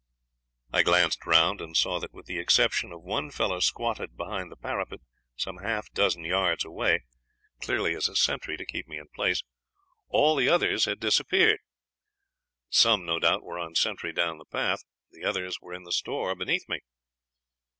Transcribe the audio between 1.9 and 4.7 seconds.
that, with the exception of one fellow squatted behind the